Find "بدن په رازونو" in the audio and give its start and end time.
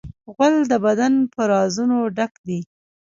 0.85-1.97